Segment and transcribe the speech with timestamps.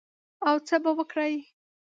[0.47, 1.31] او څه به وکړې؟